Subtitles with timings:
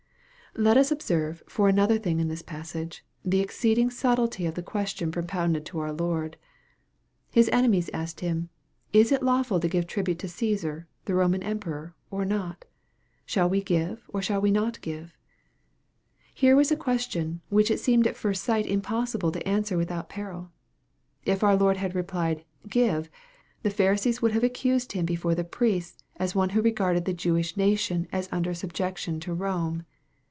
[0.57, 5.09] Let us observe, for another thing in this passage, the exceeding subtlety of the question
[5.09, 6.35] propounded to our Lord.
[7.29, 8.49] His enemies asked him,"
[8.91, 12.65] Is it lawful to give tribute to Caesar, the Roman emperor, or not?
[13.25, 15.15] Shall we give, or shall we not give?"
[16.33, 20.51] Here was a question, which it seemed at first sight impossible to answer without peril.
[21.25, 23.09] If our Lord had replied" Give,"
[23.63, 27.55] the Pharisees would have accused him before the priests, as one who regarded the Jewish
[27.55, 29.85] nation as under subjection to Borne.